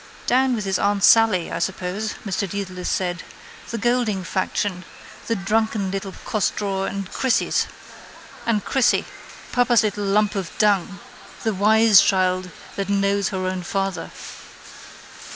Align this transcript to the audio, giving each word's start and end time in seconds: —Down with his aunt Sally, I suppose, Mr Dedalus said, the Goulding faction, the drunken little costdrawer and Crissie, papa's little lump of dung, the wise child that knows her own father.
—Down 0.25 0.55
with 0.55 0.65
his 0.65 0.79
aunt 0.79 1.03
Sally, 1.03 1.51
I 1.51 1.59
suppose, 1.59 2.15
Mr 2.25 2.49
Dedalus 2.49 2.89
said, 2.89 3.21
the 3.69 3.77
Goulding 3.77 4.23
faction, 4.23 4.83
the 5.27 5.35
drunken 5.35 5.91
little 5.91 6.15
costdrawer 6.25 6.87
and 6.89 7.07
Crissie, 7.11 9.05
papa's 9.51 9.83
little 9.83 10.03
lump 10.05 10.33
of 10.33 10.49
dung, 10.57 10.97
the 11.43 11.53
wise 11.53 12.01
child 12.01 12.49
that 12.77 12.89
knows 12.89 13.29
her 13.29 13.45
own 13.45 13.61
father. 13.61 14.09